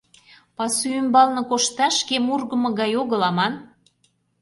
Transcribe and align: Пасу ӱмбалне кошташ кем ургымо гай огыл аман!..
Пасу 0.55 0.87
ӱмбалне 0.99 1.41
кошташ 1.49 1.95
кем 2.07 2.25
ургымо 2.33 2.69
гай 2.79 2.91
огыл 3.01 3.21
аман!.. 3.29 3.53